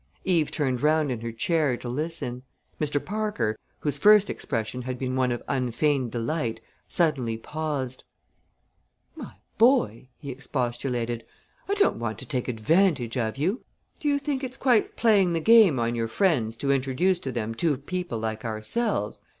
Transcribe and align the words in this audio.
Eve 0.23 0.49
turned 0.49 0.81
round 0.81 1.11
in 1.11 1.21
her 1.21 1.31
chair 1.31 1.77
to 1.77 1.87
listen. 1.87 2.41
Mr. 2.79 2.97
Parker, 3.05 3.55
whose 3.81 3.99
first 3.99 4.31
expression 4.31 4.81
had 4.81 4.97
been 4.97 5.15
one 5.15 5.31
of 5.31 5.43
unfeigned 5.47 6.11
delight, 6.11 6.59
suddenly 6.87 7.37
paused. 7.37 8.03
"My 9.15 9.33
boy," 9.59 10.09
he 10.17 10.31
expostulated, 10.31 11.23
"I 11.69 11.75
don't 11.75 11.99
want 11.99 12.17
to 12.17 12.25
take 12.25 12.47
advantage 12.47 13.15
of 13.15 13.37
you. 13.37 13.61
Do 13.99 14.07
you 14.07 14.17
think 14.17 14.43
it's 14.43 14.57
quite 14.57 14.95
playing 14.95 15.33
the 15.33 15.39
game 15.39 15.77
on 15.79 15.93
your 15.93 16.07
friends 16.07 16.57
to 16.57 16.71
introduce 16.71 17.19
to 17.19 17.31
them 17.31 17.53
two 17.53 17.77
people 17.77 18.17
like 18.17 18.43
ourselves? 18.43 19.21